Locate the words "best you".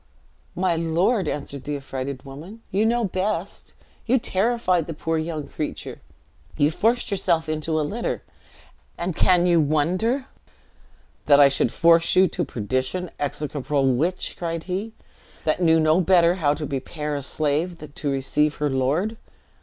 3.03-4.17